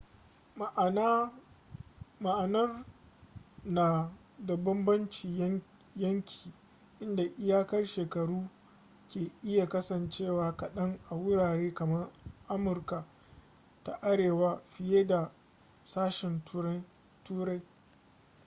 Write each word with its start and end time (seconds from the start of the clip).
ma'anar 2.23 2.85
na 3.63 4.11
da 4.45 4.55
banbancin 4.57 5.61
yanki 5.95 6.51
inda 6.99 7.23
iyakar 7.23 7.85
shekaru 7.85 8.49
ke 9.07 9.31
iya 9.43 9.67
kasancewa 9.69 10.57
kaɗan 10.57 10.99
a 11.09 11.15
wurare 11.15 11.73
kamar 11.73 12.09
amurika 12.47 13.05
ta 13.83 13.93
arewa 14.01 14.61
fiye 14.73 15.07
da 15.07 15.31
ƙsashen 15.83 16.43
turai 17.23 17.61